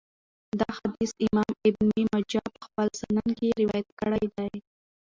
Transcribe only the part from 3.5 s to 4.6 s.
روايت کړی دی.